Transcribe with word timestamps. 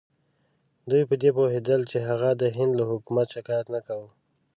دوی 0.89 1.03
په 1.09 1.15
دې 1.21 1.29
پوهېدل 1.37 1.81
چې 1.91 1.97
هغه 2.09 2.29
د 2.41 2.43
هند 2.57 2.71
له 2.79 2.83
حکومت 2.91 3.27
شکایت 3.35 3.67
نه 3.75 3.79
کاوه. 3.87 4.09